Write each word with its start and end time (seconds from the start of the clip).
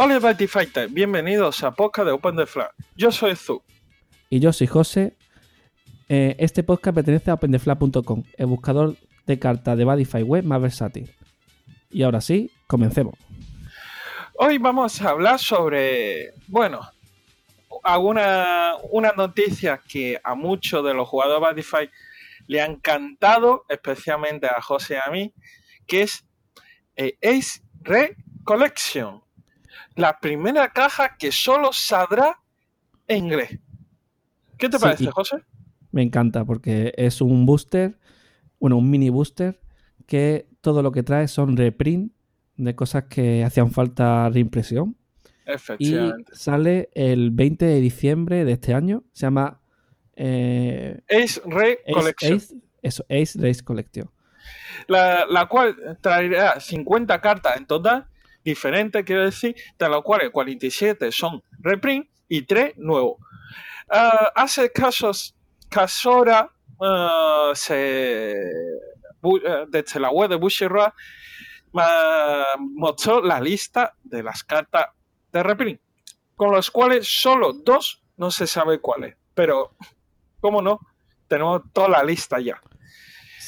Hola 0.00 0.20
Mighty 0.20 0.46
bienvenidos 0.90 1.64
a 1.64 1.72
Podcast 1.72 2.06
de 2.06 2.12
Open 2.12 2.36
the 2.36 2.46
Flag. 2.46 2.70
Yo 2.94 3.10
soy 3.10 3.34
Zu. 3.34 3.64
Y 4.30 4.38
yo 4.38 4.52
soy 4.52 4.68
José. 4.68 5.16
Eh, 6.08 6.36
este 6.38 6.62
podcast 6.62 6.94
pertenece 6.94 7.32
a 7.32 7.34
OpenTheFlag.com, 7.34 8.22
el 8.36 8.46
buscador 8.46 8.94
de 9.26 9.38
cartas 9.40 9.76
de 9.76 9.84
Badify 9.84 10.22
web 10.22 10.44
más 10.44 10.62
versátil. 10.62 11.12
Y 11.90 12.04
ahora 12.04 12.20
sí, 12.20 12.48
comencemos. 12.68 13.14
Hoy 14.34 14.58
vamos 14.58 15.02
a 15.02 15.10
hablar 15.10 15.40
sobre, 15.40 16.32
bueno, 16.46 16.88
alguna 17.82 18.76
una 18.92 19.10
noticia 19.16 19.78
que 19.78 20.20
a 20.22 20.36
muchos 20.36 20.84
de 20.84 20.94
los 20.94 21.08
jugadores 21.08 21.40
de 21.40 21.46
Badify 21.48 21.90
le 22.46 22.60
han 22.60 22.70
encantado, 22.70 23.64
especialmente 23.68 24.46
a 24.46 24.62
José 24.62 24.94
y 24.94 25.08
a 25.08 25.10
mí, 25.10 25.34
que 25.88 26.02
es 26.02 26.24
eh, 26.94 27.18
Ace 27.20 27.62
Re 27.82 28.14
Collection. 28.44 29.26
La 29.94 30.18
primera 30.20 30.68
caja 30.72 31.16
que 31.18 31.32
solo 31.32 31.72
saldrá 31.72 32.40
en 33.06 33.24
inglés. 33.26 33.58
¿Qué 34.56 34.68
te 34.68 34.78
parece, 34.78 35.04
y- 35.04 35.08
José? 35.08 35.36
Me 35.90 36.02
encanta 36.02 36.44
porque 36.44 36.92
es 36.96 37.20
un 37.20 37.46
booster, 37.46 37.98
bueno, 38.60 38.76
un 38.76 38.90
mini 38.90 39.08
booster, 39.08 39.60
que 40.06 40.46
todo 40.60 40.82
lo 40.82 40.92
que 40.92 41.02
trae 41.02 41.28
son 41.28 41.56
reprint 41.56 42.12
de 42.56 42.74
cosas 42.74 43.04
que 43.04 43.42
hacían 43.44 43.70
falta 43.70 44.28
reimpresión. 44.28 44.96
Y 45.46 45.52
Efectivamente. 45.52 46.32
sale 46.34 46.90
el 46.94 47.30
20 47.30 47.64
de 47.64 47.80
diciembre 47.80 48.44
de 48.44 48.52
este 48.52 48.74
año. 48.74 49.04
Se 49.12 49.22
llama 49.26 49.60
eh, 50.14 51.00
Ace 51.08 51.40
Re 51.46 51.78
Ace, 51.86 51.92
Collection. 51.92 52.36
Ace- 52.36 52.54
eso, 52.82 53.04
Ace 53.08 53.38
Race 53.40 53.62
Collection. 53.64 54.10
la, 54.88 55.24
la 55.26 55.46
cual 55.46 55.98
traerá 56.02 56.60
50 56.60 57.20
cartas 57.20 57.56
en 57.56 57.66
total, 57.66 58.06
diferentes, 58.48 59.04
quiero 59.04 59.24
decir, 59.24 59.54
de 59.78 59.88
las 59.88 60.02
cuales 60.02 60.30
47 60.30 61.10
son 61.12 61.42
reprint 61.60 62.08
y 62.28 62.42
3 62.42 62.76
nuevos. 62.78 63.18
Ah, 63.90 64.32
hace 64.34 64.70
casos, 64.70 65.34
casora 65.68 66.50
ah, 66.80 67.52
se, 67.54 68.34
bu- 69.22 69.40
eh, 69.44 69.66
desde 69.68 70.00
la 70.00 70.10
web 70.10 70.28
de 70.30 70.36
Bushiroad 70.36 70.92
ah, 71.74 72.54
mostró 72.58 73.20
la 73.22 73.40
lista 73.40 73.94
de 74.02 74.22
las 74.22 74.42
cartas 74.44 74.86
de 75.32 75.42
reprint, 75.42 75.80
con 76.36 76.52
las 76.52 76.70
cuales 76.70 77.06
solo 77.08 77.52
dos 77.52 78.02
no 78.16 78.30
se 78.30 78.46
sabe 78.46 78.78
cuáles, 78.80 79.16
pero, 79.34 79.74
¿cómo 80.40 80.60
no? 80.62 80.80
Tenemos 81.28 81.62
toda 81.72 81.88
la 81.88 82.02
lista 82.02 82.40
ya. 82.40 82.60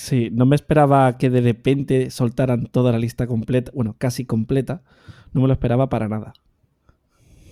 Sí, 0.00 0.30
no 0.32 0.46
me 0.46 0.56
esperaba 0.56 1.18
que 1.18 1.28
de 1.28 1.42
repente 1.42 2.10
soltaran 2.10 2.64
toda 2.68 2.90
la 2.90 2.98
lista 2.98 3.26
completa, 3.26 3.70
bueno, 3.74 3.96
casi 3.98 4.24
completa. 4.24 4.82
No 5.34 5.42
me 5.42 5.46
lo 5.46 5.52
esperaba 5.52 5.90
para 5.90 6.08
nada. 6.08 6.32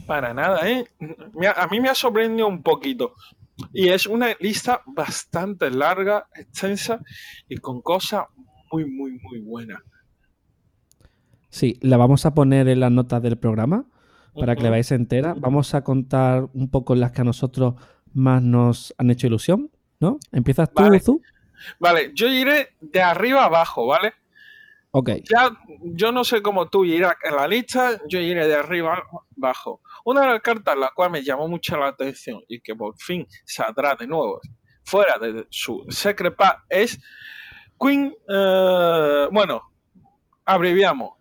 Para 0.06 0.32
nada, 0.32 0.66
¿eh? 0.66 0.86
A 1.56 1.66
mí 1.66 1.78
me 1.78 1.90
ha 1.90 1.94
sorprendido 1.94 2.48
un 2.48 2.62
poquito. 2.62 3.12
Y 3.74 3.88
es 3.88 4.06
una 4.06 4.28
lista 4.40 4.80
bastante 4.86 5.70
larga, 5.70 6.26
extensa 6.34 7.02
y 7.50 7.58
con 7.58 7.82
cosas 7.82 8.24
muy, 8.72 8.86
muy, 8.86 9.18
muy 9.18 9.40
buenas. 9.40 9.82
Sí, 11.50 11.78
la 11.82 11.98
vamos 11.98 12.24
a 12.24 12.32
poner 12.32 12.66
en 12.68 12.80
las 12.80 12.90
notas 12.90 13.22
del 13.22 13.36
programa 13.36 13.84
para 14.34 14.56
que 14.56 14.62
la 14.62 14.70
veáis 14.70 14.90
entera. 14.90 15.34
Vamos 15.34 15.74
a 15.74 15.84
contar 15.84 16.48
un 16.54 16.70
poco 16.70 16.94
las 16.94 17.12
que 17.12 17.20
a 17.20 17.24
nosotros 17.24 17.74
más 18.14 18.42
nos 18.42 18.94
han 18.96 19.10
hecho 19.10 19.26
ilusión, 19.26 19.70
¿no? 20.00 20.18
¿Empiezas 20.32 20.72
tú, 20.72 20.82
Vale. 20.82 21.00
Zu? 21.00 21.20
Vale, 21.78 22.12
yo 22.14 22.28
iré 22.28 22.70
de 22.80 23.02
arriba 23.02 23.44
abajo, 23.44 23.86
¿vale? 23.86 24.14
Ok. 24.90 25.10
Ya, 25.30 25.50
yo 25.82 26.12
no 26.12 26.24
sé 26.24 26.40
cómo 26.40 26.68
tú 26.68 26.84
irás 26.84 27.16
en 27.22 27.36
la 27.36 27.46
lista, 27.46 28.00
yo 28.08 28.20
iré 28.20 28.46
de 28.46 28.54
arriba 28.54 29.02
abajo. 29.36 29.82
Una 30.04 30.22
de 30.22 30.26
las 30.28 30.40
cartas 30.40 30.76
la 30.76 30.90
cual 30.94 31.10
me 31.10 31.22
llamó 31.22 31.46
mucho 31.48 31.76
la 31.76 31.88
atención 31.88 32.40
y 32.48 32.60
que 32.60 32.74
por 32.74 32.96
fin 32.98 33.26
saldrá 33.44 33.94
de 33.94 34.06
nuevo 34.06 34.40
fuera 34.88 35.18
de 35.18 35.46
su 35.50 35.84
Secret 35.90 36.34
Pack 36.34 36.64
es 36.68 36.98
Queen, 37.78 38.14
eh, 38.28 39.28
bueno, 39.30 39.62
abreviamos, 40.44 41.12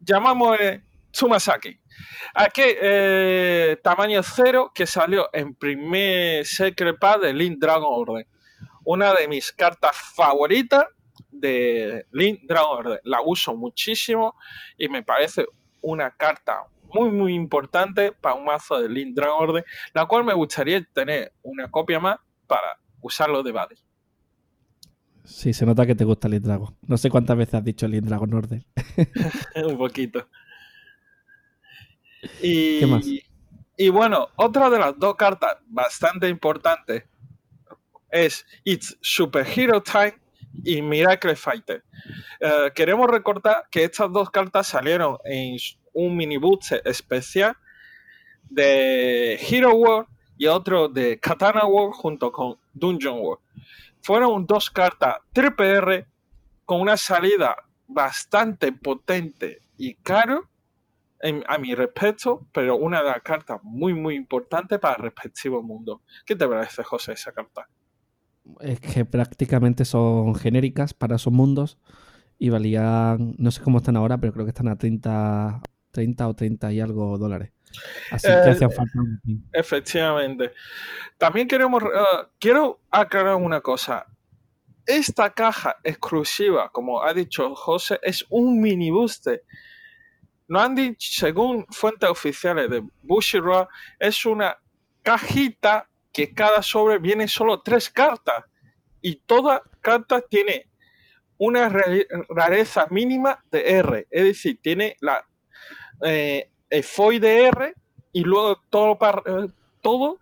llamamos 0.00 0.58
Tsumasaki. 1.10 1.80
Aquí, 2.34 2.62
eh, 2.64 3.78
tamaño 3.82 4.22
cero, 4.22 4.72
que 4.74 4.86
salió 4.86 5.28
en 5.32 5.54
primer 5.54 6.44
Secret 6.44 6.98
Pack 6.98 7.20
de 7.20 7.32
Link 7.32 7.58
Dragon 7.58 7.86
Order. 7.88 8.26
Una 8.84 9.14
de 9.14 9.28
mis 9.28 9.52
cartas 9.52 9.96
favoritas 10.14 10.84
de 11.30 12.06
Link 12.12 12.42
Dragon. 12.44 12.98
La 13.04 13.20
uso 13.20 13.56
muchísimo 13.56 14.36
y 14.78 14.88
me 14.88 15.02
parece 15.02 15.46
una 15.80 16.10
carta 16.10 16.64
muy, 16.94 17.10
muy 17.10 17.34
importante 17.34 18.12
para 18.12 18.34
un 18.34 18.44
mazo 18.44 18.80
de 18.80 18.88
Link 18.88 19.14
Dragon 19.14 19.48
Order, 19.48 19.64
la 19.94 20.06
cual 20.06 20.24
me 20.24 20.34
gustaría 20.34 20.82
tener 20.92 21.32
una 21.42 21.70
copia 21.70 21.98
más 21.98 22.18
para 22.46 22.78
usarlo 23.00 23.42
de 23.42 23.52
base. 23.52 23.76
Sí, 25.24 25.52
se 25.52 25.64
nota 25.64 25.86
que 25.86 25.94
te 25.94 26.04
gusta 26.04 26.28
el 26.28 26.40
Dragon. 26.40 26.76
No 26.86 26.96
sé 26.96 27.08
cuántas 27.08 27.36
veces 27.36 27.54
has 27.54 27.64
dicho 27.64 27.86
el 27.86 28.00
Dragon 28.00 28.32
Order. 28.34 28.62
un 29.64 29.78
poquito. 29.78 30.28
Y, 32.40 32.80
¿Qué 32.80 32.86
más? 32.86 33.06
y 33.76 33.88
bueno, 33.88 34.28
otra 34.36 34.68
de 34.70 34.78
las 34.78 34.98
dos 34.98 35.16
cartas 35.16 35.56
bastante 35.66 36.28
importantes 36.28 37.04
es 38.12 38.46
It's 38.62 38.96
Superhero 39.00 39.82
Time 39.82 40.14
y 40.62 40.82
Miracle 40.82 41.34
Fighter. 41.34 41.82
Eh, 42.38 42.70
queremos 42.74 43.08
recordar 43.10 43.66
que 43.70 43.84
estas 43.84 44.12
dos 44.12 44.30
cartas 44.30 44.68
salieron 44.68 45.18
en 45.24 45.56
un 45.94 46.16
mini 46.16 46.36
booster 46.36 46.82
especial 46.84 47.56
de 48.48 49.34
Hero 49.34 49.74
World 49.74 50.08
y 50.36 50.46
otro 50.46 50.88
de 50.88 51.18
Katana 51.18 51.64
World 51.64 51.94
junto 51.94 52.30
con 52.30 52.58
Dungeon 52.72 53.18
World. 53.18 53.42
Fueron 54.02 54.46
dos 54.46 54.70
cartas 54.70 55.16
triple 55.32 55.70
R 55.70 56.06
con 56.64 56.80
una 56.80 56.96
salida 56.96 57.56
bastante 57.86 58.72
potente 58.72 59.62
y 59.76 59.94
caro 59.94 60.48
a 61.46 61.58
mi 61.58 61.74
respecto, 61.74 62.48
pero 62.52 62.74
una 62.76 63.00
de 63.00 63.08
las 63.10 63.22
cartas 63.22 63.60
muy 63.62 63.94
muy 63.94 64.16
importante 64.16 64.78
para 64.80 64.96
el 64.96 65.02
respectivo 65.02 65.62
mundo. 65.62 66.02
¿Qué 66.26 66.34
te 66.34 66.48
parece, 66.48 66.82
José, 66.82 67.12
esa 67.12 67.30
carta? 67.30 67.68
Es 68.60 68.80
que 68.80 69.04
prácticamente 69.04 69.84
son 69.84 70.34
genéricas 70.34 70.94
para 70.94 71.16
esos 71.16 71.32
mundos 71.32 71.78
y 72.38 72.50
valían, 72.50 73.34
no 73.38 73.50
sé 73.50 73.62
cómo 73.62 73.78
están 73.78 73.96
ahora, 73.96 74.18
pero 74.18 74.32
creo 74.32 74.44
que 74.44 74.50
están 74.50 74.68
a 74.68 74.76
30, 74.76 75.60
30 75.92 76.28
o 76.28 76.34
30 76.34 76.72
y 76.72 76.80
algo 76.80 77.18
dólares. 77.18 77.52
Así 78.10 78.26
que 78.26 78.32
Eh, 78.32 78.50
hacían 78.50 78.70
falta. 78.70 78.98
Efectivamente. 79.52 80.52
También 81.18 81.46
queremos, 81.46 81.82
eh, 81.82 82.26
quiero 82.38 82.80
aclarar 82.90 83.36
una 83.36 83.60
cosa. 83.60 84.06
Esta 84.84 85.30
caja 85.30 85.76
exclusiva, 85.84 86.68
como 86.70 87.02
ha 87.02 87.14
dicho 87.14 87.54
José, 87.54 88.00
es 88.02 88.26
un 88.28 88.60
mini 88.60 88.90
booster. 88.90 89.44
No 90.48 90.60
han 90.60 90.74
dicho, 90.74 91.08
según 91.12 91.64
fuentes 91.70 92.10
oficiales 92.10 92.68
de 92.68 92.82
Bushiroad, 93.02 93.68
es 94.00 94.26
una 94.26 94.58
cajita 95.02 95.88
que 96.12 96.32
cada 96.34 96.62
sobre 96.62 96.98
viene 96.98 97.26
solo 97.28 97.62
tres 97.62 97.90
cartas. 97.90 98.44
Y 99.00 99.16
toda 99.16 99.62
carta 99.80 100.20
tiene 100.20 100.70
una 101.38 101.68
re- 101.68 102.06
rareza 102.28 102.86
mínima 102.90 103.42
de 103.50 103.78
R. 103.78 104.06
Es 104.10 104.24
decir, 104.24 104.60
tiene 104.62 104.96
la 105.00 105.26
eh, 106.04 106.50
el 106.70 106.82
foil 106.84 107.20
de 107.20 107.44
R 107.46 107.74
y 108.12 108.22
luego 108.22 108.60
todo, 108.70 108.98
para, 108.98 109.22
eh, 109.26 109.48
todo 109.80 110.18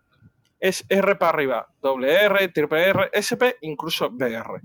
es 0.58 0.84
R 0.88 1.16
para 1.16 1.30
arriba. 1.30 1.72
Doble 1.82 2.12
R, 2.12 2.48
triple 2.48 2.88
R, 2.88 3.10
SP, 3.12 3.56
incluso 3.62 4.10
BR. 4.10 4.62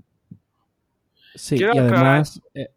Sí, 1.34 1.56
quiero 1.56 1.74
y 1.74 1.78
además, 1.78 2.40
eh, 2.54 2.70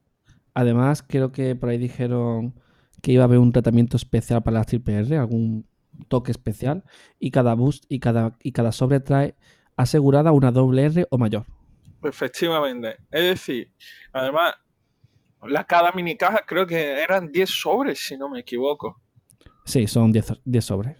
además 0.53 1.03
creo 1.03 1.31
que 1.31 1.55
por 1.55 1.69
ahí 1.69 1.77
dijeron 1.77 2.53
que 3.01 3.13
iba 3.13 3.23
a 3.23 3.25
haber 3.25 3.39
un 3.39 3.51
tratamiento 3.51 3.95
especial 3.97 4.43
para 4.43 4.57
las 4.59 4.67
triple 4.67 4.99
R, 4.99 5.17
algún 5.17 5.65
toque 6.07 6.31
especial, 6.31 6.83
y 7.19 7.31
cada 7.31 7.53
boost 7.53 7.85
y 7.89 7.99
cada, 7.99 8.37
y 8.41 8.51
cada 8.51 8.71
sobre 8.71 8.99
trae 8.99 9.35
asegurada 9.75 10.31
una 10.31 10.51
doble 10.51 10.85
R 10.85 11.07
o 11.09 11.17
mayor. 11.17 11.45
Efectivamente. 12.03 12.97
Es 13.11 13.23
decir, 13.23 13.71
además, 14.13 14.55
la 15.43 15.63
cada 15.65 15.91
mini 15.91 16.17
caja 16.17 16.43
creo 16.45 16.65
que 16.65 17.01
eran 17.01 17.31
10 17.31 17.49
sobres, 17.49 17.99
si 17.99 18.17
no 18.17 18.29
me 18.29 18.39
equivoco. 18.39 19.01
Sí, 19.65 19.87
son 19.87 20.11
10 20.11 20.33
10 20.43 20.65
sobres. 20.65 20.97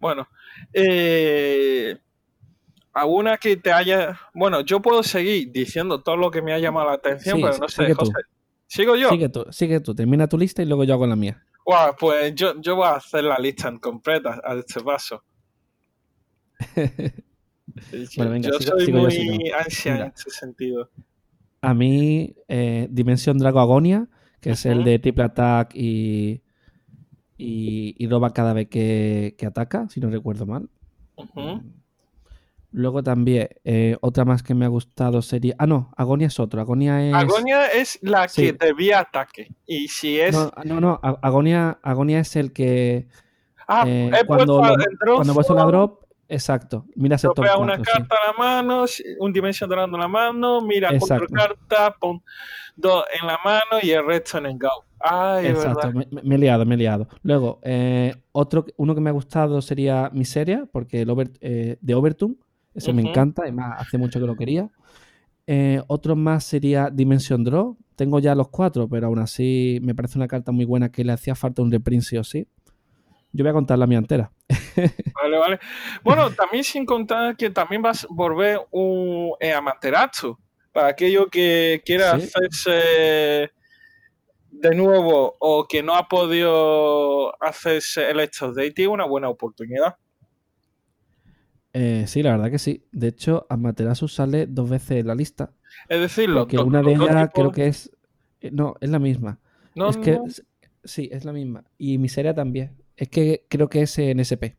Bueno, 0.00 0.28
eh, 0.72 1.98
alguna 2.92 3.36
que 3.36 3.56
te 3.56 3.72
haya. 3.72 4.18
Bueno, 4.34 4.60
yo 4.60 4.80
puedo 4.80 5.02
seguir 5.02 5.50
diciendo 5.50 6.02
todo 6.02 6.16
lo 6.16 6.30
que 6.30 6.42
me 6.42 6.52
ha 6.52 6.58
llamado 6.58 6.88
la 6.88 6.94
atención, 6.94 7.36
Sí, 7.36 7.42
pero 7.42 7.54
sí, 7.54 7.60
no 7.60 7.68
sé. 7.68 7.94
José. 7.94 8.12
¿Sigo 8.66 8.96
yo? 8.96 9.08
Sigue 9.08 9.28
tú, 9.30 9.46
sigue 9.50 9.80
tú, 9.80 9.94
termina 9.94 10.28
tu 10.28 10.36
lista 10.36 10.62
y 10.62 10.66
luego 10.66 10.84
yo 10.84 10.94
hago 10.94 11.06
la 11.06 11.16
mía. 11.16 11.42
Guau, 11.68 11.94
pues 12.00 12.34
yo, 12.34 12.58
yo 12.62 12.76
voy 12.76 12.86
a 12.86 12.92
hacer 12.94 13.24
la 13.24 13.36
lista 13.38 13.68
en 13.68 13.78
completa 13.78 14.40
a 14.42 14.54
este 14.54 14.80
paso. 14.80 15.22
Bueno, 18.16 18.32
venga, 18.32 18.48
yo 18.50 18.58
sigo- 18.58 18.70
soy 18.72 18.86
sigo 18.86 18.98
muy 19.00 19.48
yo. 19.50 19.56
ansia 19.56 19.96
en 20.06 20.12
ese 20.16 20.30
sentido. 20.30 20.90
A 21.60 21.74
mí, 21.74 22.34
eh, 22.48 22.88
Dimensión 22.90 23.36
Drago 23.38 23.60
Agonia, 23.60 24.08
que 24.40 24.50
es 24.52 24.64
el 24.66 24.82
de 24.82 24.98
Triple 24.98 25.24
Attack 25.24 25.74
y, 25.74 26.42
y, 27.36 27.94
y 27.98 28.08
roba 28.08 28.32
cada 28.32 28.54
vez 28.54 28.68
que, 28.68 29.34
que 29.38 29.44
ataca, 29.46 29.86
si 29.90 30.00
no 30.00 30.08
recuerdo 30.10 30.46
mal. 30.46 30.70
Ujú. 31.16 31.62
Luego 32.70 33.02
también, 33.02 33.48
eh, 33.64 33.96
otra 34.02 34.24
más 34.26 34.42
que 34.42 34.54
me 34.54 34.66
ha 34.66 34.68
gustado 34.68 35.22
sería. 35.22 35.54
Ah, 35.58 35.66
no, 35.66 35.90
Agonia 35.96 36.26
es 36.26 36.38
otro. 36.38 36.60
Agonia 36.60 37.02
es. 37.08 37.14
Agonia 37.14 37.66
es 37.68 37.98
la 38.02 38.28
Sí. 38.28 38.42
que 38.42 38.52
debía 38.52 39.00
ataque. 39.00 39.48
Y 39.66 39.88
si 39.88 40.20
es. 40.20 40.34
No, 40.34 40.52
no, 40.64 40.80
no, 40.80 41.00
Agonia, 41.02 41.78
Agonia 41.82 42.20
es 42.20 42.36
el 42.36 42.52
que. 42.52 43.08
ah, 43.66 43.84
eh, 43.86 44.10
cuando, 44.26 44.62
lo- 44.62 45.14
cuando 45.16 45.32
puesto 45.34 45.54
la 45.54 45.64
drop, 45.64 46.02
exacto. 46.28 46.84
Miras 46.94 47.24
el 47.24 47.30
top 47.34 47.46
una 47.58 47.76
4. 47.78 47.84
sí. 47.84 47.90
carta 47.92 48.14
a 48.22 48.32
la 48.32 48.38
mano, 48.38 48.84
un 49.20 49.32
dimension 49.32 49.70
dando 49.70 49.96
en 49.96 50.00
la 50.02 50.08
mano, 50.08 50.60
mira 50.60 50.90
cuatro 50.98 51.26
cartas, 51.28 51.94
pon 51.98 52.22
dos 52.76 53.02
en 53.18 53.26
la 53.26 53.38
mano 53.44 53.78
y 53.82 53.90
el 53.92 54.04
resto 54.06 54.36
en 54.38 54.46
el 54.46 54.58
go. 54.58 54.84
Ay, 55.00 55.46
Exacto, 55.46 55.90
me 55.92 56.34
he 56.34 56.38
liado, 56.38 56.66
me 56.66 56.74
he 56.74 56.78
liado. 56.78 57.08
Luego, 57.22 57.60
eh, 57.62 58.14
otro, 58.32 58.66
uno 58.76 58.94
que 58.94 59.00
me 59.00 59.10
ha 59.10 59.12
gustado 59.12 59.62
sería 59.62 60.10
Miseria, 60.12 60.66
porque 60.70 61.02
el 61.02 61.10
over, 61.10 61.30
eh, 61.40 61.78
de 61.80 61.94
Overton, 61.94 62.36
ese 62.78 62.92
me 62.92 63.02
encanta, 63.02 63.42
además 63.42 63.74
hace 63.78 63.98
mucho 63.98 64.18
que 64.20 64.26
lo 64.26 64.36
quería. 64.36 64.68
Eh, 65.46 65.82
otro 65.86 66.16
más 66.16 66.44
sería 66.44 66.90
Dimension 66.90 67.42
Draw. 67.44 67.76
Tengo 67.96 68.18
ya 68.20 68.34
los 68.34 68.48
cuatro, 68.48 68.88
pero 68.88 69.06
aún 69.06 69.18
así 69.18 69.78
me 69.82 69.94
parece 69.94 70.18
una 70.18 70.28
carta 70.28 70.52
muy 70.52 70.64
buena 70.64 70.90
que 70.90 71.04
le 71.04 71.12
hacía 71.12 71.34
falta 71.34 71.62
un 71.62 71.70
reprint 71.70 72.02
sí 72.02 72.16
o 72.16 72.24
sí. 72.24 72.46
Yo 73.32 73.44
voy 73.44 73.50
a 73.50 73.54
contar 73.54 73.78
la 73.78 73.86
mía 73.86 73.98
entera. 73.98 74.30
Vale, 75.20 75.38
vale. 75.38 75.58
Bueno, 76.04 76.30
también 76.30 76.62
sin 76.64 76.86
contar 76.86 77.36
que 77.36 77.50
también 77.50 77.82
vas 77.82 78.04
a 78.04 78.08
volver 78.10 78.60
un 78.70 79.32
eh, 79.40 79.52
Amaterasu. 79.52 80.38
Para 80.72 80.88
aquello 80.88 81.26
que 81.28 81.82
quiera 81.84 82.18
Sí. 82.18 82.28
hacerse 82.28 83.50
de 84.50 84.74
nuevo 84.74 85.36
o 85.40 85.66
que 85.68 85.82
no 85.82 85.94
ha 85.94 86.08
podido 86.08 87.34
hacerse 87.42 88.10
el 88.10 88.20
Extra 88.20 88.52
Day, 88.52 88.70
tiene 88.72 88.92
una 88.92 89.04
buena 89.04 89.28
oportunidad. 89.28 89.96
Eh, 91.72 92.04
sí, 92.06 92.22
la 92.22 92.32
verdad 92.32 92.50
que 92.50 92.58
sí. 92.58 92.84
De 92.92 93.08
hecho, 93.08 93.46
Amaterasu 93.50 94.08
sale 94.08 94.46
dos 94.46 94.68
veces 94.70 94.92
en 95.00 95.06
la 95.06 95.14
lista. 95.14 95.52
Es 95.88 96.00
decir, 96.00 96.32
Porque 96.32 96.56
dos- 96.56 96.66
una 96.66 96.82
de 96.82 96.92
ellas 96.92 97.30
creo 97.34 97.52
que 97.52 97.66
es. 97.66 97.90
eh, 98.40 98.50
No, 98.52 98.74
es 98.80 98.90
la 98.90 98.98
misma. 98.98 99.38
No, 99.74 99.90
es 99.90 99.96
que 99.98 100.12
no. 100.12 100.24
sí, 100.84 101.08
es 101.12 101.24
la 101.24 101.32
misma. 101.32 101.64
Y 101.76 101.98
Miseria 101.98 102.34
también. 102.34 102.76
Es 102.96 103.08
que 103.08 103.44
creo 103.48 103.68
que 103.68 103.82
es 103.82 103.98
en 103.98 104.18
SP. 104.20 104.56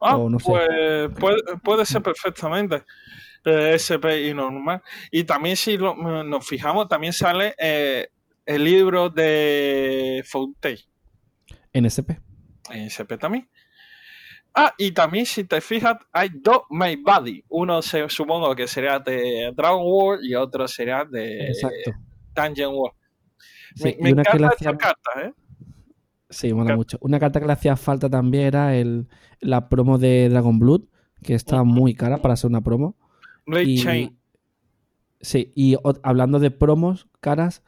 Ah, 0.00 0.16
o 0.16 0.28
no 0.28 0.38
sé. 0.38 0.44
pues 0.46 1.10
puede, 1.18 1.42
puede 1.62 1.86
ser 1.86 2.02
perfectamente 2.02 2.82
eh, 3.44 3.72
SP 3.78 4.28
y 4.28 4.34
normal. 4.34 4.82
Y 5.10 5.24
también 5.24 5.56
si 5.56 5.78
lo- 5.78 5.94
nos 6.24 6.46
fijamos, 6.46 6.88
también 6.88 7.12
sale 7.12 7.54
eh, 7.58 8.08
el 8.44 8.64
libro 8.64 9.08
de 9.08 10.22
Fontaine. 10.26 10.80
En 11.72 11.86
SP. 11.88 12.18
en 12.70 12.82
SP 12.90 13.16
también. 13.18 13.48
Ah, 14.54 14.74
y 14.76 14.92
también 14.92 15.24
si 15.24 15.44
te 15.44 15.60
fijas, 15.60 15.96
hay 16.12 16.28
dos 16.42 16.62
My 16.70 16.96
Body. 16.96 17.42
Uno 17.48 17.80
se, 17.80 18.08
supongo 18.10 18.54
que 18.54 18.66
será 18.68 18.98
de 18.98 19.50
Dragon 19.56 19.82
World 19.82 20.24
y 20.24 20.34
otro 20.34 20.68
será 20.68 21.04
de 21.04 21.46
Exacto. 21.48 21.92
Dungeon 22.34 22.74
World. 22.74 22.96
Sí, 23.74 23.96
me 24.00 24.12
me 24.14 24.20
encanta 24.20 24.48
hacía- 24.48 24.70
esta 24.70 24.76
carta, 24.76 25.10
¿eh? 25.24 25.32
Sí, 26.28 26.52
mola 26.52 26.76
mucho. 26.76 26.98
Una 27.00 27.18
carta 27.18 27.40
que 27.40 27.46
le 27.46 27.52
hacía 27.52 27.76
falta 27.76 28.08
también 28.10 28.44
era 28.44 28.74
el, 28.76 29.08
la 29.40 29.68
promo 29.68 29.98
de 29.98 30.28
Dragon 30.28 30.58
Blood, 30.58 30.82
que 31.22 31.34
estaba 31.34 31.62
Ujú. 31.62 31.70
muy 31.72 31.94
cara 31.94 32.18
para 32.18 32.36
ser 32.36 32.48
una 32.50 32.60
promo. 32.62 32.96
Blade 33.46 33.64
Y, 33.64 33.78
Chain. 33.82 34.18
sí, 35.20 35.52
y 35.54 35.76
o- 35.76 35.98
hablando 36.02 36.38
de 36.38 36.50
promos 36.50 37.08
caras, 37.20 37.62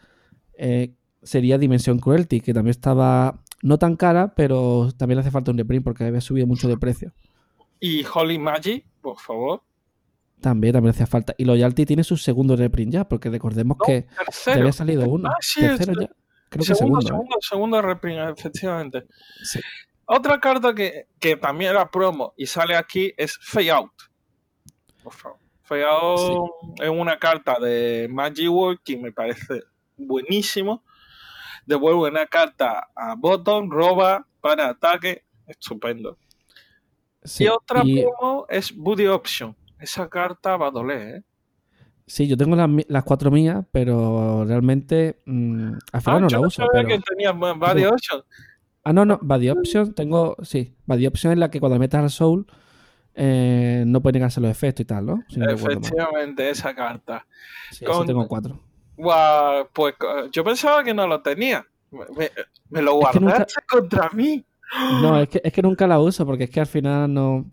eh, 0.59 0.95
sería 1.23 1.57
Dimension 1.59 1.99
Cruelty, 1.99 2.41
que 2.41 2.53
también 2.55 2.71
estaba 2.73 3.43
no 3.65 3.79
tan 3.79 3.97
cara, 3.97 4.35
pero 4.35 4.91
también 4.97 5.17
le 5.17 5.23
hace 5.23 5.31
falta 5.31 5.51
un 5.51 5.57
reprint 5.57 5.83
porque 5.83 6.05
había 6.05 6.21
subido 6.21 6.47
mucho 6.47 6.69
de 6.69 6.77
precio. 6.77 7.13
Y 7.81 8.05
Holy 8.05 8.39
Magic, 8.39 8.85
por 9.01 9.19
favor. 9.19 9.63
También, 10.41 10.75
también 10.75 10.91
hacía 10.91 11.07
falta. 11.07 11.35
Y 11.39 11.47
Loyalty 11.47 11.87
tiene 11.87 12.05
su 12.05 12.19
segundo 12.19 12.57
reprint 12.57 12.93
ya, 12.93 13.09
porque 13.09 13.31
recordemos 13.31 13.79
No, 13.79 13.85
que 13.87 14.03
tercero. 14.25 14.61
había 14.61 14.73
salido 14.73 15.09
uno. 15.09 15.31
Ah, 15.31 15.37
sí, 15.41 15.61
Tercero 15.63 15.93
ya. 16.03 16.09
Creo 16.51 16.65
que 16.67 16.75
segundo, 16.75 17.01
segundo. 17.01 17.01
¿eh? 17.01 17.07
segundo, 17.09 17.37
segundo 17.41 17.83
reprint, 17.83 18.39
efectivamente. 18.39 19.07
Sí. 19.43 19.61
Otra 20.05 20.39
carta 20.39 20.75
que, 20.75 21.07
que 21.19 21.37
también 21.37 21.71
era 21.71 21.91
promo 21.91 22.35
y 22.37 22.45
sale 22.47 22.77
aquí 22.77 23.15
es 23.17 23.39
Fade 23.41 23.71
Out. 23.71 23.93
Por 25.03 25.13
favor. 25.15 25.39
Fade 25.63 25.85
Out 25.85 26.51
es 26.83 26.91
una 26.91 27.19
carta 27.19 27.59
de 27.59 28.09
Magic 28.11 28.51
World 28.51 28.81
que 28.85 28.99
me 28.99 29.11
parece 29.11 29.63
buenísimo. 29.97 30.85
Devuelve 31.67 32.09
una 32.11 32.27
carta 32.27 32.89
a 32.95 33.15
botón, 33.15 33.71
roba 33.71 34.27
para 34.41 34.69
ataque. 34.71 35.25
Estupendo. 35.47 36.19
Sí, 37.23 37.45
Y 37.45 37.49
otra 37.49 37.83
y- 37.85 38.03
promo 38.03 38.47
es 38.49 38.75
Booty 38.75 39.07
Option. 39.07 39.57
Esa 39.79 40.09
carta 40.09 40.57
va 40.57 40.69
a 40.69 40.71
doler, 40.71 41.17
¿eh? 41.17 41.23
Sí, 42.07 42.27
yo 42.29 42.37
tengo 42.37 42.55
las, 42.55 43.05
cuatro 43.05 43.31
mías, 43.31 43.65
pero 43.73 44.45
realmente 44.45 45.23
mm, 45.25 45.73
al 45.93 46.01
final 46.03 46.17
Ah, 46.17 46.21
no 46.21 46.29
yo 46.29 46.37
la 46.37 46.41
no 46.43 46.49
uso. 46.49 46.63
sabía 46.67 46.71
Pero... 46.83 46.89
que 46.89 46.99
tenía 47.01 47.33
No. 47.33 47.89
Option. 47.89 48.23
Ah, 48.87 48.93
no, 48.93 49.07
no, 49.07 49.19
Body 49.23 49.49
Option 49.49 49.95
tengo, 49.95 50.37
sí, 50.43 50.75
Body 50.85 51.07
Option 51.07 51.33
es 51.33 51.39
la 51.39 51.51
que 51.51 51.61
cuando 51.61 51.79
metas 51.79 52.03
al 52.03 52.11
Soul 52.11 52.47
eh, 53.15 53.85
no 53.87 54.03
puede 54.03 54.15
negarse 54.19 54.39
los 54.43 54.51
efectos 54.51 54.83
y 54.83 54.85
tal, 54.85 55.07
¿no? 55.07 55.25
Si. 55.31 55.41
Efectivamente, 55.43 56.51
esa 56.51 56.75
carta. 56.75 57.27
Sí, 57.71 57.85
eso 57.87 57.95
con- 57.95 58.07
tengo 58.07 58.29
cuatro. 58.29 58.61
Guau, 58.97 59.69
pues 59.73 59.95
yo 60.33 60.45
pensaba 60.45 60.83
que 60.85 60.95
no 60.95 61.07
lo 61.07 61.21
tenía. 61.23 61.67
Me, 61.91 62.05
me- 62.17 62.31
me 62.71 62.83
lo 62.83 62.95
nunca- 62.95 63.11
guardaste 63.19 63.61
contra 63.69 64.11
mí. 64.11 64.45
No, 65.03 65.21
es 65.21 65.29
que, 65.29 65.41
es 65.45 65.53
que 65.53 65.63
nunca 65.63 65.87
la 65.87 66.01
uso 66.01 66.25
porque 66.27 66.45
es 66.45 66.51
que 66.51 66.61
al 66.61 66.67
final 66.67 67.13
no... 67.13 67.45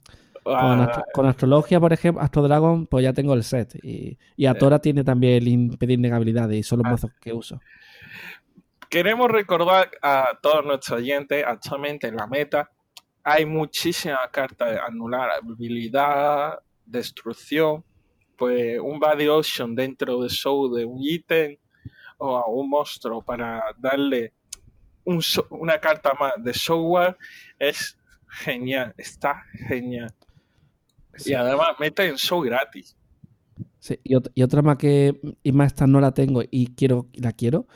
Con, 0.44 0.56
Ah, 0.56 0.84
astro- 0.86 1.06
con 1.14 1.26
astrología, 1.28 1.80
por 1.80 1.94
ejemplo, 1.94 2.24
Astro 2.24 2.42
Dragon, 2.42 2.88
pues 2.88 3.04
ya 3.04 3.14
tengo 3.14 3.36
el 3.36 3.44
set. 3.44 3.76
Y, 3.84 4.18
y 4.36 4.46
Atora 4.48 4.80
tiene 4.80 5.04
también 5.04 5.34
el 5.36 5.48
impedir 5.48 6.00
negabilidades 6.00 6.58
y 6.58 6.64
son 6.64 6.80
los 6.80 6.88
Ah. 6.88 6.92
mazos 6.92 7.12
que 7.22 7.32
uso. 7.32 7.60
Queremos 8.90 9.30
recordar 9.30 9.92
a 10.02 10.30
todos 10.42 10.66
nuestros 10.66 11.00
oyentes, 11.00 11.44
actualmente 11.48 12.08
en 12.08 12.16
la 12.16 12.28
meta 12.28 12.70
hay 13.24 13.46
muchísimas 13.46 14.28
cartas 14.32 14.72
de 14.72 14.80
anular 14.80 15.30
habilidad, 15.32 16.58
destrucción, 16.88 17.84
pues 18.42 18.80
un 18.80 19.00
body 19.00 19.28
option 19.28 19.76
dentro 19.76 20.20
de 20.24 20.28
show 20.30 20.68
de 20.74 20.84
un 20.84 20.98
ítem 21.00 21.58
o 22.18 22.36
a 22.38 22.48
un 22.48 22.68
monstruo 22.68 23.22
para 23.22 23.62
darle 23.78 24.34
un 25.06 25.22
una 25.52 25.78
carta 25.80 26.14
más 26.20 26.34
de 26.40 26.52
software 26.52 27.16
es 27.60 28.00
genial, 28.28 28.96
está 28.98 29.44
genial. 29.68 30.12
Sí. 31.18 31.32
Y 31.32 31.34
además 31.36 31.76
mete 31.80 32.08
en 32.08 32.18
show 32.18 32.42
gratis. 32.42 32.98
Sí, 33.78 34.00
y, 34.04 34.16
ot- 34.16 34.32
y 34.34 34.42
otra 34.42 34.64
más 34.64 34.78
que 34.78 35.20
y 35.44 35.52
más 35.52 35.68
esta 35.68 35.86
no 35.86 36.00
la 36.02 36.12
tengo 36.12 36.42
y 36.50 36.74
quiero 36.74 37.10
la 37.14 37.34
quiero 37.34 37.68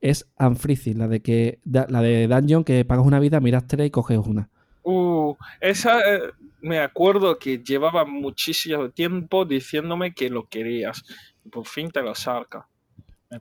es 0.00 0.28
Anfrizi, 0.36 0.92
la 0.94 1.06
de 1.06 1.20
que 1.22 1.60
la 1.64 2.02
de 2.02 2.26
Dungeon 2.26 2.64
que 2.64 2.84
pagas 2.84 3.06
una 3.06 3.20
vida, 3.20 3.38
miras 3.38 3.68
tres 3.68 3.86
y 3.86 3.90
coges 3.90 4.18
una. 4.18 4.50
Uh, 4.82 5.34
esa 5.60 6.00
eh, 6.00 6.20
me 6.60 6.78
acuerdo 6.80 7.38
que 7.38 7.58
llevaba 7.58 8.04
muchísimo 8.04 8.90
tiempo 8.90 9.44
diciéndome 9.44 10.14
que 10.14 10.30
lo 10.30 10.48
querías. 10.48 11.02
Y 11.44 11.48
por 11.48 11.66
fin 11.66 11.90
te 11.90 12.02
lo 12.02 12.14
saca. 12.14 12.66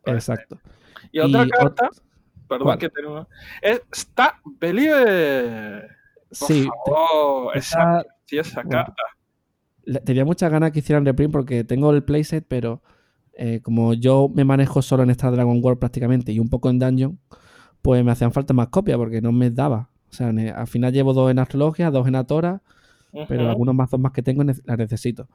Exacto. 0.05 0.59
Y 1.11 1.19
otra 1.19 1.43
Y 1.45 1.49
carta, 1.49 1.89
ot- 1.89 2.01
perdón 2.47 2.65
¿cuál? 2.65 2.77
que 2.79 2.89
tengo. 2.89 3.27
Es 3.61 3.81
Está 3.91 4.39
Believer. 4.59 5.89
Por 6.29 6.47
Sí, 6.47 6.67
te- 7.53 7.59
esa 7.59 7.99
esa- 7.99 8.05
preciosa 8.27 8.61
bueno. 8.63 8.69
carta. 8.85 9.03
tenía 10.05 10.23
muchas 10.25 10.51
ganas 10.51 10.71
que 10.71 10.79
hicieran 10.79 11.05
reprint 11.05 11.31
porque 11.31 11.63
tengo 11.63 11.91
el 11.91 12.03
playset, 12.03 12.45
pero 12.47 12.83
eh, 13.33 13.61
como 13.61 13.93
yo 13.93 14.29
me 14.33 14.43
manejo 14.45 14.81
solo 14.81 15.01
en 15.03 15.09
esta 15.09 15.31
Dragon 15.31 15.59
World 15.63 15.79
prácticamente 15.79 16.31
y 16.31 16.39
un 16.39 16.49
poco 16.49 16.69
en 16.69 16.77
Dungeon, 16.77 17.19
pues 17.81 18.03
me 18.03 18.11
hacían 18.11 18.31
falta 18.33 18.53
más 18.53 18.67
copias 18.67 18.97
porque 18.97 19.21
no 19.21 19.31
me 19.31 19.49
daba. 19.49 19.89
O 20.09 20.13
sea, 20.13 20.29
al 20.29 20.67
final 20.67 20.91
llevo 20.93 21.13
dos 21.13 21.29
en 21.31 21.39
Astrologia, 21.39 21.91
dos 21.91 22.07
en 22.07 22.15
Atora, 22.15 22.61
pero 23.27 23.41
Ujú. 23.41 23.51
algunos 23.51 23.75
mazos 23.75 23.99
más 23.99 24.11
que 24.11 24.21
tengo 24.23 24.43
las 24.43 24.61
necesito. 24.77 25.27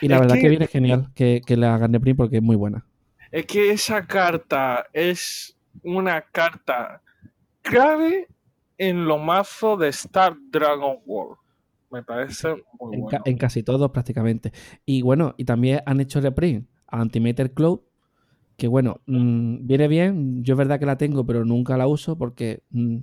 Y 0.00 0.08
la 0.08 0.16
Es 0.16 0.20
verdad 0.22 0.34
que, 0.36 0.42
que- 0.42 0.48
viene 0.50 0.66
genial 0.66 1.08
que, 1.14 1.42
que 1.46 1.56
la 1.56 1.74
hagan 1.74 1.92
reprint 1.92 2.16
porque 2.16 2.36
es 2.36 2.42
muy 2.42 2.56
buena. 2.56 2.84
Es 3.30 3.46
que 3.46 3.70
esa 3.70 4.06
carta 4.06 4.86
es 4.92 5.56
una 5.82 6.22
carta 6.22 7.02
clave 7.62 8.28
en 8.78 9.06
lo 9.06 9.18
mazo 9.18 9.76
de 9.76 9.88
Star 9.88 10.36
Dragon 10.50 10.98
World. 11.06 11.36
Me 11.90 12.02
parece 12.02 12.48
muy 12.80 12.92
En, 12.94 13.00
bueno. 13.02 13.18
ca- 13.18 13.22
en 13.24 13.36
casi 13.38 13.62
todos 13.62 13.90
prácticamente. 13.90 14.52
Y 14.84 15.02
bueno, 15.02 15.34
y 15.36 15.44
también 15.44 15.80
han 15.86 16.00
hecho 16.00 16.20
reprint 16.20 16.68
a 16.88 17.00
Antimatter 17.00 17.52
Cloud, 17.52 17.80
que 18.56 18.68
bueno, 18.68 19.00
mm, 19.06 19.66
viene 19.66 19.88
bien. 19.88 20.44
Yo 20.44 20.54
es 20.54 20.58
verdad 20.58 20.78
que 20.78 20.86
la 20.86 20.96
tengo, 20.98 21.24
pero 21.26 21.44
nunca 21.44 21.76
la 21.76 21.86
uso 21.86 22.16
porque 22.18 22.62
mm, 22.70 22.98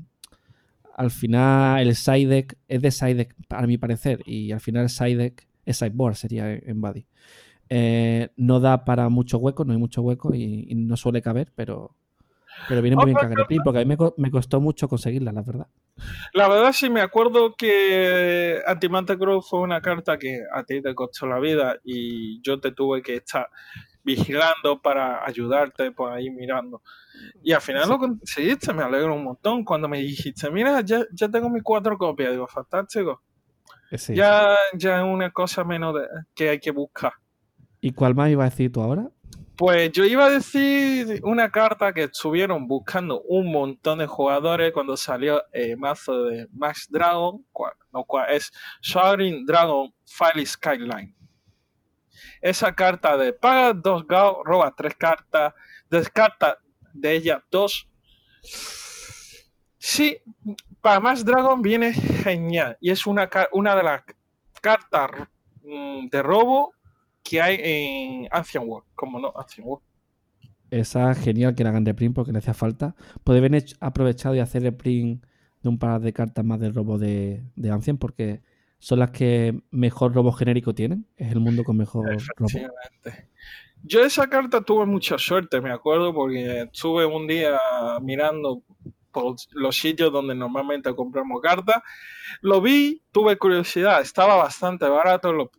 al 0.95 1.11
final 1.11 1.87
el 1.87 1.95
side 1.95 2.27
deck 2.27 2.57
es 2.67 2.81
de 2.81 2.91
side 2.91 3.15
deck, 3.15 3.35
para 3.47 3.67
mi 3.67 3.77
parecer, 3.77 4.21
y 4.25 4.51
al 4.51 4.59
final 4.59 4.83
el 4.83 4.89
side 4.89 5.15
deck 5.15 5.47
es 5.65 5.77
sideboard, 5.77 6.15
sería 6.15 6.51
en 6.53 6.81
Buddy. 6.81 7.05
Eh, 7.69 8.29
no 8.35 8.59
da 8.59 8.83
para 8.83 9.09
mucho 9.09 9.37
hueco, 9.37 9.63
no 9.63 9.73
hay 9.73 9.79
mucho 9.79 10.01
hueco 10.01 10.35
y 10.35 10.73
no 10.75 10.97
suele 10.97 11.21
caber, 11.21 11.51
pero 11.55 11.95
Pero 12.67 12.81
viene 12.81 12.95
muy 12.95 13.05
bien 13.05 13.17
Cagreprint, 13.17 13.63
porque 13.63 13.79
a 13.79 13.85
mí 13.85 13.95
me, 13.95 14.11
me 14.17 14.31
costó 14.31 14.59
mucho 14.61 14.87
conseguirla, 14.87 15.31
la 15.31 15.41
verdad. 15.41 15.67
La 16.33 16.47
verdad 16.47 16.71
sí 16.73 16.89
me 16.89 17.01
acuerdo 17.01 17.55
que 17.55 18.61
Antimante 18.65 19.17
Cruz 19.17 19.47
fue 19.49 19.59
una 19.61 19.81
carta 19.81 20.17
que 20.17 20.41
a 20.53 20.63
ti 20.63 20.81
te 20.81 20.93
costó 20.95 21.25
la 21.27 21.39
vida 21.39 21.77
y 21.83 22.41
yo 22.41 22.59
te 22.59 22.71
tuve 22.71 23.01
que 23.01 23.15
estar 23.17 23.47
vigilando 24.03 24.81
para 24.81 25.25
ayudarte 25.25 25.91
por 25.91 26.11
ahí 26.11 26.29
mirando. 26.29 26.81
Y 27.43 27.51
al 27.53 27.61
final 27.61 27.83
Sí. 27.83 27.89
lo 27.89 27.99
conseguiste, 27.99 28.73
me 28.73 28.83
alegro 28.83 29.13
un 29.15 29.23
montón. 29.23 29.63
Cuando 29.63 29.87
me 29.87 29.99
dijiste, 29.99 30.49
mira, 30.49 30.81
ya, 30.81 31.03
ya 31.13 31.29
tengo 31.29 31.49
mis 31.49 31.63
cuatro 31.63 31.97
copias, 31.97 32.31
digo, 32.31 32.47
fantástico. 32.47 33.21
Eh, 33.91 33.97
sí. 33.97 34.15
Ya, 34.15 34.55
ya 34.73 34.99
es 34.99 35.03
una 35.03 35.31
cosa 35.31 35.63
menos 35.63 35.93
de- 35.95 36.07
que 36.33 36.49
hay 36.49 36.59
que 36.59 36.71
buscar. 36.71 37.13
¿Y 37.79 37.91
cuál 37.91 38.15
más 38.15 38.29
iba 38.29 38.43
a 38.45 38.49
decir 38.49 38.71
tú 38.71 38.81
ahora? 38.81 39.09
Pues 39.61 39.91
yo 39.91 40.05
iba 40.05 40.25
a 40.25 40.29
decir 40.31 41.21
una 41.23 41.51
carta 41.51 41.93
que 41.93 42.05
estuvieron 42.05 42.67
buscando 42.67 43.21
un 43.21 43.51
montón 43.51 43.99
de 43.99 44.07
jugadores 44.07 44.73
cuando 44.73 44.97
salió 44.97 45.43
el 45.51 45.77
mazo 45.77 46.23
de 46.23 46.47
Max 46.51 46.87
Dragon, 46.89 47.45
lo 47.93 48.03
cual 48.05 48.31
es 48.31 48.51
Soaring 48.81 49.45
Dragon 49.45 49.93
File 50.03 50.47
Skyline. 50.47 51.15
Esa 52.41 52.73
carta 52.73 53.15
de 53.17 53.33
paga 53.33 53.73
dos 53.73 54.07
GAO, 54.07 54.43
roba 54.43 54.73
tres 54.75 54.95
cartas, 54.95 55.53
descarta 55.91 56.57
de 56.91 57.11
ellas 57.13 57.43
dos. 57.51 57.87
Sí, 59.77 60.17
para 60.81 60.99
Max 60.99 61.23
Dragon 61.23 61.61
viene 61.61 61.93
genial 61.93 62.79
y 62.81 62.89
es 62.89 63.05
una, 63.05 63.29
una 63.51 63.75
de 63.75 63.83
las 63.83 64.01
cartas 64.59 65.11
mm, 65.61 66.07
de 66.07 66.23
robo 66.23 66.73
que 67.23 67.41
hay 67.41 67.59
en 67.61 68.27
Ancient 68.31 68.65
War, 68.67 68.83
como 68.95 69.19
no, 69.19 69.33
Ancient 69.35 69.67
War. 69.67 69.81
Esa 70.69 71.13
genial 71.15 71.53
que 71.55 71.63
la 71.63 71.69
hagan 71.69 71.85
reprint 71.85 72.15
porque 72.15 72.31
le 72.31 72.39
hacía 72.39 72.53
falta. 72.53 72.95
Puede 73.23 73.39
haber 73.39 73.63
aprovechado 73.79 74.35
y 74.35 74.39
hacer 74.39 74.63
reprint 74.63 75.25
de 75.61 75.69
un 75.69 75.77
par 75.77 76.01
de 76.01 76.13
cartas 76.13 76.45
más 76.45 76.59
de 76.59 76.71
robo 76.71 76.97
de, 76.97 77.43
de 77.55 77.71
Ancient 77.71 77.99
porque 77.99 78.41
son 78.79 78.99
las 78.99 79.11
que 79.11 79.61
mejor 79.69 80.13
robo 80.13 80.31
genérico 80.31 80.73
tienen. 80.73 81.05
Es 81.17 81.31
el 81.31 81.39
mundo 81.39 81.63
con 81.63 81.77
mejor 81.77 82.17
robo. 82.37 82.49
Yo 83.83 84.03
esa 84.03 84.27
carta 84.29 84.61
tuve 84.61 84.85
mucha 84.85 85.17
suerte, 85.17 85.59
me 85.59 85.71
acuerdo, 85.71 86.13
porque 86.13 86.63
estuve 86.63 87.05
un 87.05 87.27
día 87.27 87.57
mirando 88.01 88.61
por 89.11 89.35
los 89.51 89.75
sitios 89.75 90.11
donde 90.11 90.35
normalmente 90.35 90.95
compramos 90.95 91.41
cartas. 91.41 91.81
Lo 92.41 92.61
vi, 92.61 93.01
tuve 93.11 93.37
curiosidad, 93.37 94.01
estaba 94.01 94.35
bastante 94.35 94.87
barato, 94.87 95.33
lo 95.33 95.51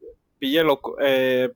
pillé 0.42 0.64
los 0.64 0.78
eh, 1.00 1.48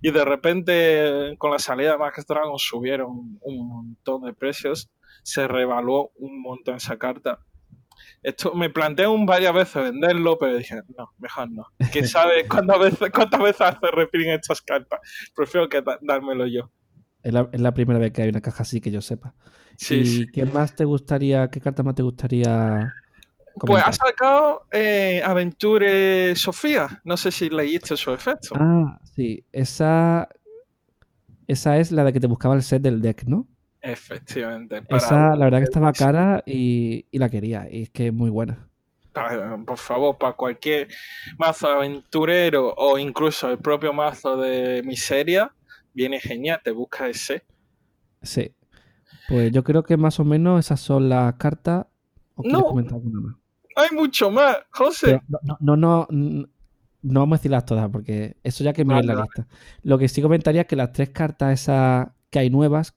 y 0.00 0.10
de 0.12 0.24
repente 0.24 1.34
con 1.38 1.50
la 1.50 1.58
salida 1.58 1.92
de 1.92 1.98
Max 1.98 2.24
Dragon 2.24 2.56
subieron 2.56 3.36
un 3.40 3.68
montón 3.68 4.22
de 4.22 4.32
precios, 4.32 4.92
se 5.24 5.48
revaluó 5.48 6.12
un 6.14 6.40
montón 6.40 6.76
esa 6.76 6.96
carta. 6.96 7.40
Esto 8.22 8.54
me 8.54 8.70
planteé 8.70 9.08
un 9.08 9.26
varias 9.26 9.52
veces 9.52 9.82
venderlo, 9.82 10.38
pero 10.38 10.56
dije, 10.56 10.82
no, 10.96 11.10
mejor 11.18 11.50
no. 11.50 11.66
¿Quién 11.92 12.06
sabe 12.06 12.46
cuántas 12.46 12.78
veces, 12.78 13.10
cuántas 13.12 13.40
veces 13.40 13.60
hace 13.62 13.90
reprint 13.90 14.40
estas 14.40 14.62
cartas? 14.62 15.00
Prefiero 15.34 15.68
que 15.68 15.82
dármelo 16.02 16.46
yo. 16.46 16.70
Es 17.24 17.32
la, 17.32 17.48
es 17.52 17.60
la 17.60 17.74
primera 17.74 17.98
vez 17.98 18.12
que 18.12 18.22
hay 18.22 18.28
una 18.28 18.40
caja 18.40 18.62
así 18.62 18.80
que 18.80 18.92
yo 18.92 19.00
sepa. 19.00 19.34
Sí, 19.76 19.96
¿Y 19.96 20.06
sí. 20.06 20.26
qué 20.32 20.44
más 20.44 20.76
te 20.76 20.84
gustaría, 20.84 21.48
qué 21.48 21.60
carta 21.60 21.82
más 21.82 21.96
te 21.96 22.02
gustaría 22.04 22.94
Pues 23.56 23.82
ha 23.86 23.92
sacado 23.92 24.66
eh, 24.72 25.22
Aventure 25.24 26.34
Sofía. 26.36 27.00
No 27.04 27.16
sé 27.16 27.30
si 27.30 27.48
leíste 27.50 27.96
su 27.96 28.12
efecto. 28.12 28.54
Ah, 28.58 28.98
sí. 29.14 29.44
Esa, 29.52 30.28
esa 31.46 31.78
es 31.78 31.92
la 31.92 32.04
de 32.04 32.12
que 32.12 32.20
te 32.20 32.26
buscaba 32.26 32.54
el 32.54 32.62
set 32.62 32.82
del 32.82 33.00
deck, 33.00 33.24
¿no? 33.24 33.46
Efectivamente. 33.80 34.82
para- 34.82 34.96
Esa, 34.96 35.36
la 35.36 35.44
verdad 35.44 35.58
que 35.58 35.64
estaba 35.64 35.92
cara 35.92 36.42
y, 36.46 37.06
y 37.10 37.18
la 37.18 37.28
quería. 37.28 37.68
Y 37.70 37.82
es 37.82 37.90
que 37.90 38.08
es 38.08 38.12
muy 38.12 38.30
buena. 38.30 38.68
para- 39.12 39.56
por 39.58 39.78
favor, 39.78 40.18
para 40.18 40.32
cualquier 40.32 40.88
mazo 41.38 41.68
aventurero 41.68 42.74
o 42.76 42.98
incluso 42.98 43.48
el 43.50 43.58
propio 43.58 43.92
mazo 43.92 44.36
de 44.36 44.82
miseria, 44.84 45.52
viene 45.92 46.18
genial, 46.18 46.60
te 46.64 46.72
busca 46.72 47.06
ese. 47.08 47.44
Sí. 48.22 48.52
Pues 49.28 49.52
yo 49.52 49.62
creo 49.62 49.84
que 49.84 49.96
más 49.96 50.18
o 50.18 50.24
menos 50.24 50.58
esas 50.58 50.80
son 50.80 51.08
las 51.08 51.34
cartas. 51.34 51.86
¿O 52.36 52.42
No. 52.44 52.64
comentar 52.64 52.94
alguna 52.94 53.20
más? 53.20 53.36
Hay 53.76 53.88
mucho 53.96 54.30
más, 54.30 54.56
José. 54.70 55.20
No, 55.28 55.38
no, 55.42 55.56
no, 55.60 55.76
no, 55.76 56.06
n- 56.10 56.46
no 57.02 57.20
vamos 57.20 57.36
a 57.36 57.38
decirlas 57.38 57.64
todas 57.66 57.88
porque 57.90 58.36
eso 58.42 58.64
ya 58.64 58.72
que 58.72 58.84
miréis 58.84 59.06
Vale, 59.06 59.14
la 59.16 59.20
vale. 59.26 59.30
lista. 59.36 59.56
Lo 59.82 59.98
que 59.98 60.08
sí 60.08 60.22
comentaría 60.22 60.62
es 60.62 60.66
que 60.66 60.76
las 60.76 60.92
tres 60.92 61.10
cartas 61.10 61.52
esas 61.60 62.08
que 62.30 62.38
hay 62.38 62.50
nuevas 62.50 62.94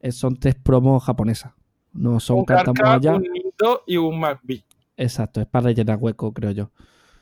eh, 0.00 0.12
son 0.12 0.36
tres 0.36 0.54
promos 0.56 1.02
japonesas. 1.04 1.52
No 1.92 2.20
son 2.20 2.38
un 2.40 2.44
cartas 2.44 2.74
allá. 2.82 3.14
un 3.16 3.22
Nido 3.22 3.82
y 3.86 3.96
un 3.96 4.18
MacB. 4.20 4.62
Exacto, 4.96 5.40
es 5.40 5.46
para 5.46 5.64
rellenar 5.66 5.98
hueco, 6.00 6.32
creo 6.32 6.50
yo. 6.50 6.70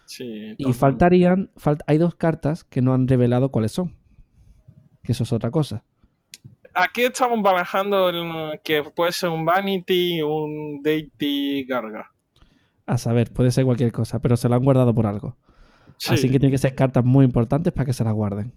Sí, 0.04 0.54
Y 0.56 0.72
faltarían, 0.72 1.50
fal- 1.56 1.82
hay 1.86 1.98
dos 1.98 2.14
cartas 2.14 2.64
que 2.64 2.80
no 2.82 2.94
han 2.94 3.06
revelado 3.06 3.50
cuáles 3.50 3.72
son. 3.72 3.94
Que 5.02 5.12
eso 5.12 5.24
es 5.24 5.32
otra 5.32 5.50
cosa. 5.50 5.84
Aquí 6.74 7.02
estamos 7.02 7.42
barajando 7.42 8.08
el- 8.08 8.60
que 8.62 8.82
puede 8.84 9.12
ser 9.12 9.30
un 9.30 9.44
Vanity, 9.44 10.22
un 10.22 10.80
Deity 10.82 11.64
Garga. 11.64 12.10
A 12.88 12.98
saber, 12.98 13.30
puede 13.32 13.50
ser 13.52 13.64
cualquier 13.64 13.92
cosa, 13.92 14.18
pero 14.18 14.36
se 14.36 14.48
lo 14.48 14.54
han 14.56 14.64
guardado 14.64 14.94
por 14.94 15.06
algo. 15.06 15.36
Sí, 15.98 16.14
Así 16.14 16.22
que 16.30 16.38
tienen 16.38 16.50
que 16.52 16.58
ser 16.58 16.74
cartas 16.74 17.04
muy 17.04 17.24
importantes 17.24 17.72
para 17.72 17.84
que 17.86 17.92
se 17.92 18.02
las 18.04 18.12
guarden. 18.14 18.52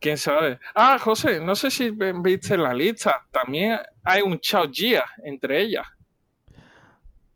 quién 0.00 0.16
sabe. 0.18 0.58
Ah, 0.74 0.98
José, 0.98 1.40
no 1.40 1.54
sé 1.54 1.70
si 1.70 1.90
viste 2.22 2.56
la 2.58 2.74
lista. 2.74 3.22
También 3.30 3.78
hay 4.02 4.22
un 4.22 4.38
Chao 4.40 4.64
Jia 4.70 5.04
entre 5.24 5.60
ellas. 5.62 5.86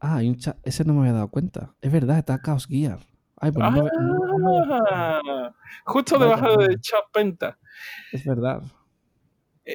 Ah, 0.00 0.16
hay 0.16 0.28
un 0.28 0.36
cha- 0.36 0.56
ese 0.64 0.84
no 0.84 0.92
me 0.94 1.00
había 1.00 1.12
dado 1.14 1.28
cuenta. 1.28 1.74
Es 1.80 1.90
verdad, 1.90 2.18
está 2.18 2.40
Chaos 2.40 2.66
Gear. 2.66 2.98
Ay, 3.40 3.50
pues 3.52 3.64
no 3.64 3.70
me- 3.70 3.90
no- 4.00 4.66
me. 4.66 4.78
Ah, 4.90 5.52
justo 5.84 6.18
debajo 6.18 6.56
de 6.56 6.78
Chao 6.80 7.02
Penta. 7.12 7.58
Es 8.12 8.24
verdad. 8.24 8.62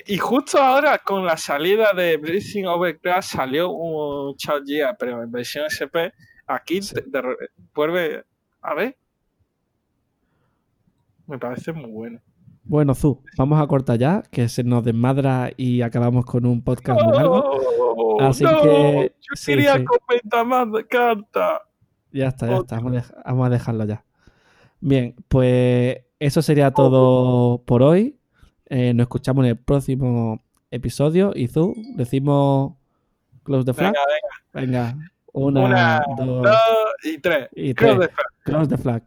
Y 0.07 0.17
justo 0.17 0.57
ahora, 0.59 0.97
con 0.97 1.23
la 1.25 1.38
salida 1.38 1.93
de 1.93 2.17
Blazing 2.17 2.65
Overclass, 2.65 3.27
salió 3.27 3.69
un 3.71 4.35
Chao 4.38 4.59
Jia, 4.65 4.95
pero 4.97 5.21
en 5.21 5.31
versión 5.31 5.65
SP. 5.69 6.09
Aquí 6.47 6.81
Sí. 6.81 6.95
de- 6.95 7.03
de 7.05 7.21
re- 7.21 7.38
vuelve. 7.75 8.23
A 8.62 8.73
ver. 8.73 8.97
Me 11.27 11.38
parece 11.38 11.71
muy 11.73 11.91
bueno. 11.91 12.19
Bueno, 12.65 12.95
Zu, 12.95 13.21
vamos 13.38 13.62
a 13.62 13.67
cortar 13.67 13.97
ya, 13.97 14.23
que 14.31 14.47
se 14.50 14.63
nos 14.63 14.83
desmadra 14.83 15.51
y 15.57 15.81
acabamos 15.81 16.25
con 16.25 16.45
un 16.45 16.63
podcast 16.63 17.01
muy 17.01 17.13
largo. 17.15 18.19
Así 18.21 18.43
no, 18.43 18.62
que- 18.62 19.13
yo 19.19 19.35
sí, 19.35 19.51
quería 19.51 19.75
sí. 19.77 19.85
comentar 19.85 20.45
más 20.45 20.71
de 20.71 20.88
cartas. 20.88 21.59
Ya 22.12 22.27
está, 22.29 22.47
ya 22.47 22.57
está. 22.57 22.79
Vamos 23.25 23.45
a 23.47 23.50
dejarlo 23.50 23.85
ya. 23.85 24.03
Bien, 24.79 25.15
pues 25.27 25.97
eso 26.19 26.41
sería 26.41 26.71
todo 26.71 27.62
por 27.63 27.83
hoy. 27.83 28.17
Eh, 28.67 28.93
nos 28.93 29.05
escuchamos 29.05 29.43
en 29.46 29.51
el 29.51 29.58
próximo 29.58 30.41
episodio. 30.72 31.32
Y 31.36 31.48
Zu, 31.48 31.74
decimos 31.96 32.74
close 33.43 33.65
the 33.65 33.74
flag. 33.74 33.93
Venga, 33.93 34.05
venga. 34.53 34.93
Venga, 34.93 35.12
una, 35.34 35.65
Una, 35.65 36.03
dos 36.17 36.43
dos 36.43 36.58
y 37.03 37.17
tres. 37.17 37.50
y 37.53 37.74
Close 37.74 38.10
the 38.70 38.77
flag. 38.77 39.03